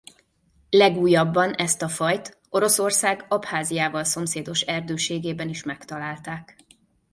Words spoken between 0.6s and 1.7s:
Legújabban